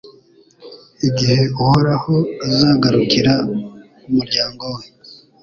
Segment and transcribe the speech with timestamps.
[1.07, 2.15] Igihe Uhoraho
[2.47, 3.33] azagarukira
[4.07, 4.83] umuryango we